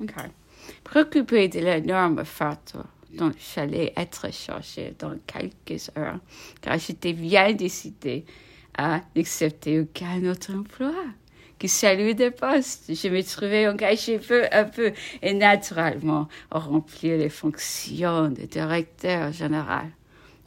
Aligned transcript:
OK. 0.00 0.12
Préoccupé 0.84 1.48
de 1.48 1.60
l'énorme 1.60 2.24
facteur 2.24 2.86
dont 3.12 3.32
j'allais 3.54 3.92
être 3.96 4.32
chargée 4.32 4.94
dans 4.98 5.16
quelques 5.26 5.90
heures, 5.96 6.18
car 6.60 6.78
j'étais 6.78 7.12
bien 7.12 7.52
décidée 7.52 8.24
à 8.76 9.00
n'accepter 9.14 9.80
aucun 9.80 10.24
autre 10.24 10.52
emploi 10.54 10.94
que 11.58 11.68
celui 11.68 12.14
de 12.14 12.30
poste. 12.30 12.86
Je 12.88 13.08
me 13.08 13.22
trouvais 13.22 13.68
engagée 13.68 14.18
peu 14.18 14.46
à 14.50 14.64
peu 14.64 14.92
et 15.20 15.34
naturellement 15.34 16.28
à 16.50 16.58
remplir 16.58 17.18
les 17.18 17.28
fonctions 17.28 18.30
de 18.30 18.42
directeur 18.46 19.32
général, 19.32 19.90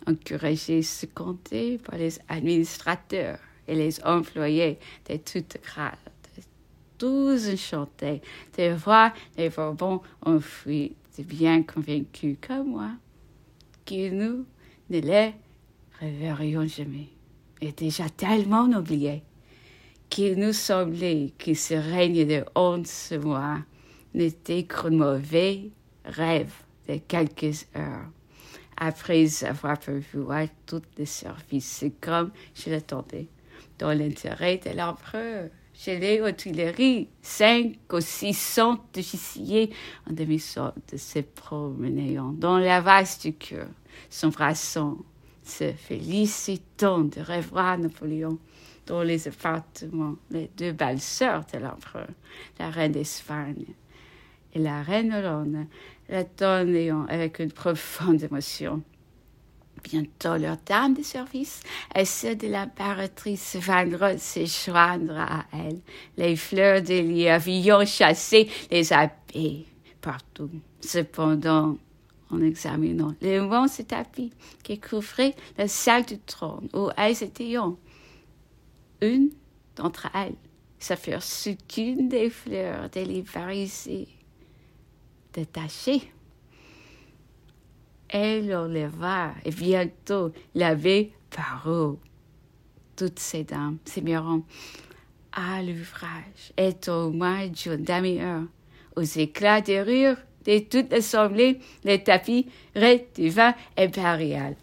encouragé, 0.07 0.81
secondé 0.81 1.79
par 1.83 1.97
les 1.97 2.19
administrateurs 2.27 3.39
et 3.67 3.75
les 3.75 4.03
employés 4.03 4.77
de 5.09 5.17
toutes 5.17 5.57
grades. 5.63 5.95
Tous 6.97 7.49
enchantés 7.49 8.21
de 8.57 8.73
voir 8.73 9.11
les 9.37 9.49
Bourbons 9.49 10.01
enfouis, 10.21 10.95
de 11.17 11.23
bien 11.23 11.63
convaincus 11.63 12.37
comme 12.45 12.69
moi 12.71 12.91
que 13.85 14.09
nous 14.09 14.45
ne 14.89 14.99
les 14.99 15.33
reverrions 16.01 16.67
jamais. 16.67 17.09
Et 17.61 17.71
déjà 17.71 18.09
tellement 18.09 18.65
oubliés 18.65 19.23
qu'il 20.09 20.35
nous 20.35 20.53
semblait 20.53 21.33
que 21.37 21.53
ce 21.53 21.73
règne 21.73 22.25
de 22.25 22.45
honte 22.55 23.13
moi 23.21 23.59
n'était 24.13 24.63
qu'un 24.63 24.91
mauvais 24.91 25.69
rêve 26.05 26.53
de 26.87 26.97
quelques 27.07 27.65
heures. 27.75 28.09
Après 28.77 29.25
avoir 29.45 29.77
à 30.31 30.47
tous 30.65 30.81
les 30.97 31.05
services 31.05 31.85
comme 32.01 32.31
je 32.53 32.69
l'attendais, 32.69 33.27
dans 33.79 33.91
l'intérêt 33.97 34.57
de 34.57 34.71
l'empereur. 34.71 35.49
J'ai 35.77 36.21
aux 36.21 36.31
Tuileries, 36.31 37.09
cinq 37.21 37.75
ou 37.91 37.99
six 37.99 38.33
cents 38.33 38.79
officiers 38.97 39.71
en 40.09 40.13
demi-solde 40.13 40.73
se 40.95 41.19
promenant 41.19 42.31
dans 42.31 42.57
la 42.57 42.79
vaste 42.79 43.37
cœur, 43.37 43.67
s'embrassant, 44.09 44.97
se 45.43 45.73
félicitant 45.73 47.01
de 47.01 47.19
revoir 47.19 47.77
Napoléon 47.77 48.39
dans 48.87 49.03
les 49.03 49.27
appartements, 49.27 50.15
les 50.31 50.49
deux 50.57 50.71
belles 50.71 51.01
sœurs 51.01 51.45
de 51.53 51.59
l'empereur, 51.59 52.07
la 52.57 52.69
reine 52.69 52.93
d'Espagne 52.93 53.65
et 54.53 54.59
la 54.59 54.81
reine 54.81 55.13
Hollande, 55.13 55.65
l'attendant 56.07 57.05
avec 57.09 57.39
une 57.39 57.51
profonde 57.51 58.23
émotion. 58.23 58.81
Bientôt 59.85 60.35
leur 60.37 60.57
dame 60.65 60.95
de 60.95 61.03
service 61.03 61.61
et 61.93 62.05
celle 62.05 62.39
de 62.39 62.47
l'impératrice 62.47 63.55
viendront 63.57 64.17
se 64.17 64.43
joindre 64.45 65.19
à 65.19 65.45
elle. 65.53 65.79
Les 66.17 66.35
fleurs 66.35 66.81
de 66.81 66.99
lierre 66.99 67.47
ayant 67.47 67.85
chassé 67.85 68.49
les 68.71 68.91
abeilles 68.91 69.67
partout. 70.01 70.49
Cependant, 70.81 71.77
en 72.31 72.41
examinant 72.41 73.13
l'immense 73.21 73.79
tapis 73.87 74.33
qui 74.63 74.79
couvrait 74.79 75.35
la 75.57 75.67
salle 75.67 76.05
du 76.05 76.17
trône 76.17 76.67
où 76.73 76.89
elles 76.97 77.21
étaient, 77.21 77.55
une 79.01 79.29
d'entre 79.75 80.09
elles 80.15 80.35
s'aperçut 80.79 81.57
qu'une 81.67 82.09
des 82.09 82.31
fleurs 82.31 82.89
délibérisées 82.89 84.07
détachée 85.33 86.11
elle 88.17 88.55
enleva 88.55 89.33
et 89.43 89.51
bientôt 89.51 90.31
l'avait 90.53 91.11
paru. 91.29 91.97
Toutes 92.95 93.19
ces 93.19 93.43
dames 93.43 93.77
se 93.83 93.99
mirent 93.99 94.39
à 95.33 95.61
l'ouvrage 95.61 96.53
et 96.57 96.73
au 96.89 97.09
moins 97.09 97.47
d'une 97.47 97.83
demi-heure, 97.83 98.45
aux 98.95 99.01
éclats 99.01 99.59
de 99.59 99.73
rire 99.73 100.17
de 100.45 100.59
toute 100.59 100.91
l'assemblée, 100.91 101.59
les 101.83 102.01
tapis 102.03 102.47
redevint 102.73 103.53
impérial. 103.77 104.55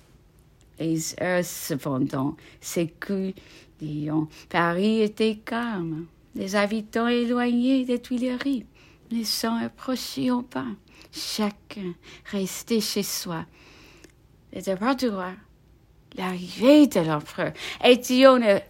Les 0.78 1.14
heures 1.20 1.44
cependant 1.44 2.36
s'écoulèrent. 2.58 3.34
Paris 4.48 5.02
était 5.02 5.36
calme. 5.44 6.06
Les 6.34 6.56
habitants 6.56 7.08
éloignés 7.08 7.84
des 7.84 8.00
Tuileries 8.00 8.64
ne 9.10 9.24
s'en 9.24 9.56
approchaient 9.56 10.30
pas 10.48 10.68
chacun 11.12 11.94
restait 12.30 12.80
chez 12.80 13.02
soi. 13.02 13.44
Le 14.52 14.60
départ 14.60 14.96
du 14.96 15.08
roi, 15.08 15.32
l'arrivée 16.16 16.86
de 16.86 17.00
l'empereur 17.00 17.52
était 17.84 18.24
un, 18.24 18.60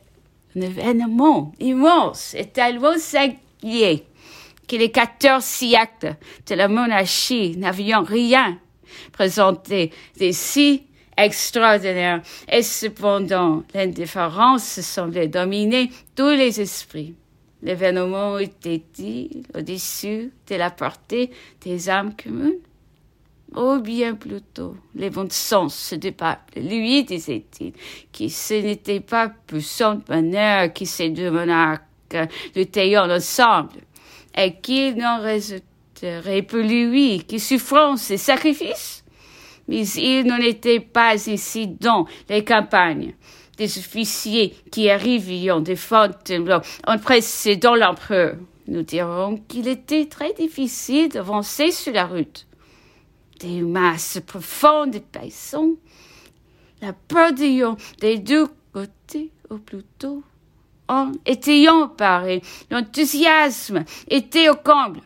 événement 0.55 1.53
immense 1.61 2.35
et 2.35 2.47
tellement 2.47 2.99
singulier 2.99 4.05
que 4.69 4.77
les 4.77 4.91
quatorze 4.91 5.45
siècles 5.45 6.17
de 6.47 6.55
la 6.55 6.69
monarchie 6.69 7.57
n'avaient 7.57 7.95
rien 7.95 8.59
présenté 9.13 9.91
de 10.21 10.31
si 10.31 10.85
extraordinaire 11.17 12.23
et 12.51 12.63
cependant 12.63 13.63
l'indifférence 13.75 14.81
semblait 14.81 15.29
dominer 15.29 15.91
tous 16.15 16.31
les 16.31 16.61
esprits. 16.61 17.15
L'événement 17.63 18.39
était-il 18.39 19.45
au-dessus 19.57 20.33
de 20.49 20.55
la 20.57 20.71
portée 20.71 21.31
des 21.61 21.89
âmes 21.89 22.15
communes. 22.17 22.59
Ou 23.55 23.81
bien 23.81 24.15
plutôt 24.15 24.77
les 24.95 25.11
bons 25.11 25.31
sens 25.31 25.93
du 25.93 26.13
peuple, 26.13 26.61
lui 26.61 27.05
disait-il, 27.05 27.73
que 28.11 28.29
ce 28.29 28.55
n'était 28.55 29.01
pas 29.01 29.33
son 29.61 30.01
bonheur 30.07 30.73
que 30.73 30.87
ces 30.87 31.11
deux 31.11 31.31
monarques 31.31 31.83
luttaient 32.57 32.97
ensemble, 32.97 33.81
et 34.37 34.55
qu'il 34.55 34.97
n'en 34.97 35.21
résulterait 35.21 36.43
pour 36.43 36.61
lui 36.61 37.25
que 37.25 37.37
souffrance 37.37 38.11
et 38.11 38.17
sacrifice 38.17 39.05
Mais 39.69 39.87
il 39.87 40.25
n'en 40.25 40.39
était 40.39 40.81
pas 40.81 41.13
ainsi 41.13 41.67
dans 41.69 42.07
les 42.31 42.43
campagnes 42.43 43.15
des 43.57 43.79
officiers 43.79 44.57
qui 44.71 44.89
arrivaient 44.89 45.61
de 45.61 45.75
Fontainebleau 45.75 46.61
en 46.87 46.99
précédant 46.99 47.75
l'empereur. 47.75 48.37
Nous 48.69 48.83
dirons 48.83 49.39
qu'il 49.49 49.69
était 49.69 50.07
très 50.07 50.33
difficile 50.35 51.09
d'avancer 51.09 51.71
sur 51.71 51.93
la 51.93 52.07
route. 52.07 52.47
Des 53.41 53.61
masses 53.61 54.21
profondes 54.25 54.93
de 54.93 54.99
paysans, 55.01 55.73
la 56.81 56.93
peur 56.93 57.33
des 57.33 58.19
deux 58.19 58.47
côtés, 58.73 59.31
ou 59.51 59.59
plutôt, 59.59 60.23
en 60.89 61.13
étaient 61.27 61.69
emparés. 61.69 62.43
L'enthousiasme 62.71 63.85
était 64.09 64.49
au 64.49 64.55
comble. 64.55 65.01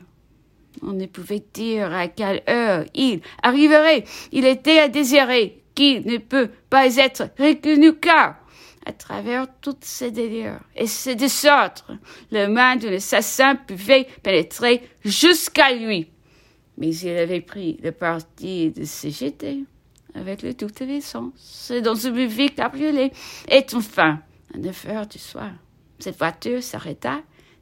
On 0.83 0.93
ne 0.93 1.07
pouvait 1.07 1.43
dire 1.55 1.93
à 1.95 2.09
quelle 2.09 2.43
heure 2.49 2.85
il 2.95 3.21
arriverait. 3.43 4.05
Il 4.33 4.45
était 4.45 4.79
à 4.79 4.89
désirer 4.89 5.63
qui 5.77 6.01
ne 6.01 6.17
peut 6.17 6.51
pas 6.69 6.97
être 6.97 7.31
reconnu 7.39 7.95
car, 8.01 8.37
à 8.85 8.93
travers 8.93 9.47
toutes 9.61 9.85
ces 9.85 10.11
délires 10.11 10.61
et 10.75 10.87
ces 10.87 11.15
désordres, 11.15 11.99
le 12.33 12.47
main 12.49 12.75
de 12.75 12.89
l'assassin 12.89 13.55
pouvait 13.55 14.09
pénétrer 14.25 14.83
jusqu'à 15.05 15.73
lui. 15.73 16.09
Mais 16.79 16.95
il 16.95 17.17
avait 17.17 17.41
pris 17.41 17.79
le 17.83 17.93
parti 17.93 18.71
de 18.71 18.85
se 18.85 19.11
jeter 19.11 19.65
avec 20.15 20.43
le 20.43 20.55
tout 20.55 20.69
l'essence 20.81 21.73
dans 21.85 21.95
une 21.95 22.27
vie 22.27 22.51
cabriolet. 22.51 23.13
Et 23.49 23.65
enfin, 23.75 24.21
à 24.55 24.59
neuf 24.59 24.87
heures 24.89 25.07
du 25.07 25.19
soir, 25.19 25.53
cette 25.99 26.19
voiture 26.19 26.63
s'arrêta 26.63 27.21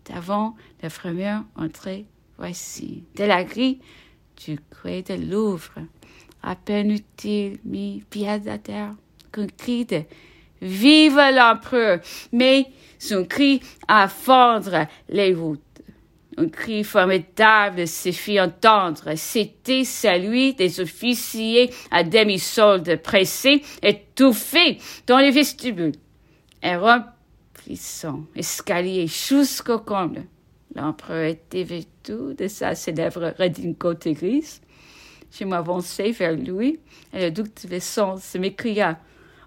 devant 0.08 0.54
la 0.82 0.91
première 0.91 1.44
entrée. 1.56 2.06
Voici, 2.38 3.04
de 3.16 3.25
la 3.25 3.44
grille 3.44 3.81
du 4.44 4.58
quai 4.82 5.02
de 5.02 5.14
Louvre, 5.14 5.75
à 6.44 6.56
peine 6.56 6.91
eut-il 6.91 7.59
mis 7.65 8.05
pied 8.10 8.28
à 8.28 8.38
terre 8.59 8.94
qu'un 9.32 9.47
cri 9.47 9.84
de 9.84 10.03
Vive 10.60 11.16
l'empereur! 11.16 12.00
Mais 12.32 12.66
son 12.99 13.25
cri 13.25 13.60
a 13.88 14.09
fendre 14.09 14.87
les 15.09 15.32
voûtes. 15.32 15.60
Un 16.37 16.49
cri 16.49 16.84
formidable 16.84 17.87
se 17.87 18.10
fit 18.10 18.41
entendre. 18.41 19.12
C'était 19.17 19.85
celui 19.85 20.55
des 20.55 20.81
officiers 20.81 21.70
à 21.91 22.02
demi-solde 22.02 23.00
pressés, 23.02 23.62
étouffés 23.82 24.79
dans 25.06 25.19
les 25.19 25.31
vestibules. 25.31 25.94
Et 26.62 26.76
remplissant 26.76 28.25
escalier 28.35 29.06
jusqu'au 29.06 29.79
comble. 29.79 30.25
L'empereur 30.75 31.25
était 31.25 31.62
vêtu 31.62 32.35
de 32.37 32.49
sa 32.49 32.75
célèbre 32.75 33.35
redingote 33.38 34.08
grise, 34.08 34.61
je 35.38 35.44
m'avançai 35.44 36.12
vers 36.12 36.32
lui, 36.32 36.78
et 37.12 37.25
le 37.25 37.31
duc 37.31 37.46
de 37.62 37.69
Vessance 37.69 38.34
m'écria 38.36 38.98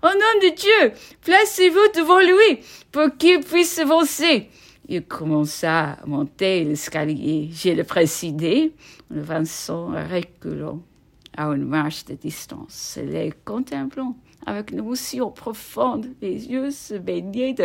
Au 0.04 0.08
nom 0.08 0.42
de 0.42 0.56
Dieu, 0.56 1.00
placez-vous 1.22 1.92
devant 1.96 2.20
lui 2.20 2.60
pour 2.92 3.16
qu'il 3.18 3.40
puisse 3.40 3.80
avancer. 3.80 4.50
Il 4.90 5.06
commença 5.06 5.98
à 6.02 6.06
monter 6.06 6.64
l'escalier. 6.64 7.50
Je 7.52 7.70
le 7.72 7.84
précédé, 7.84 8.74
en 9.14 9.18
avançant 9.18 9.88
reculant 9.88 10.82
à 11.36 11.48
une 11.48 11.66
marche 11.66 12.06
de 12.06 12.16
distance, 12.16 12.98
les 13.02 13.34
contemplant 13.46 14.16
avec 14.46 14.72
une 14.72 14.80
émotion 14.80 15.30
profonde, 15.32 16.08
les 16.22 16.48
yeux 16.48 16.72
se 16.72 16.96
baignaient 16.96 17.54
de 17.54 17.64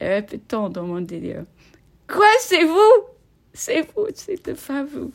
et 0.00 0.08
répétant 0.08 0.68
dans 0.70 0.84
mon 0.84 1.00
délire 1.00 1.44
Quoi, 2.06 2.26
c'est 3.58 3.82
vous 3.94 4.06
c'est 4.14 4.66
pas 4.66 4.84
vous. 4.84 5.12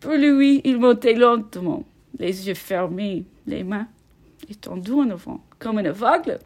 Pour 0.00 0.12
lui, 0.12 0.60
il 0.64 0.78
montait 0.78 1.14
lentement, 1.14 1.84
les 2.18 2.48
yeux 2.48 2.54
fermés, 2.54 3.24
les 3.46 3.64
mains 3.64 3.88
étendues 4.48 4.92
en 4.92 5.10
avant, 5.10 5.44
comme 5.58 5.78
un 5.78 5.84
aveugle, 5.84 6.38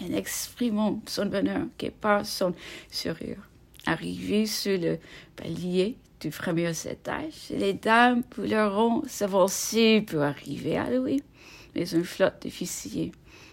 en 0.00 0.12
exprimant 0.12 1.00
son 1.06 1.26
bonheur 1.26 1.66
qui 1.78 1.90
par 1.90 2.26
son 2.26 2.54
sourire. 2.90 3.48
Arrivé 3.86 4.46
sur 4.46 4.78
le 4.78 4.98
palier 5.36 5.96
du 6.20 6.30
premier 6.30 6.70
étage, 6.70 7.50
les 7.50 7.74
dames 7.74 8.22
vouleront 8.36 9.02
s'avancer 9.06 10.00
pour 10.00 10.22
arriver 10.22 10.76
à 10.76 10.90
lui, 10.90 11.22
mais 11.74 11.88
une 11.90 12.04
flotte 12.04 12.42
d'officiers 12.42 13.12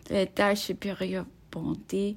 l'étage 0.10 0.58
supérieur 0.60 1.26
bondait 1.52 2.16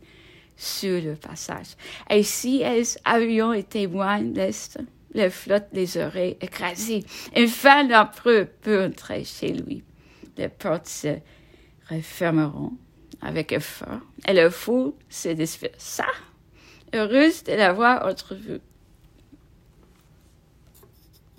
sur 0.57 1.01
le 1.01 1.15
passage. 1.15 1.77
Et 2.11 2.23
si 2.23 2.59
les 2.59 2.97
avions 3.05 3.53
étaient 3.53 3.87
moins 3.87 4.19
l'est, 4.19 4.79
la 5.15 5.31
flotte 5.31 5.69
les 5.73 5.97
aurait 5.97 6.37
écrasés. 6.41 7.05
Enfin, 7.37 7.87
l'empereur 7.87 8.47
peut 8.63 8.85
entrer 8.85 9.25
chez 9.25 9.53
lui. 9.53 9.83
Les 10.37 10.49
portes 10.49 10.87
se 10.87 11.17
refermeront 11.91 12.73
avec 13.23 13.53
effort 13.53 14.01
et 14.29 14.35
le 14.35 14.51
fou 14.51 14.95
se 15.09 15.31
dispersa, 15.31 16.07
heureuse 16.95 17.43
de 17.45 17.55
l'avoir 17.55 18.07
entrevu. 18.07 18.61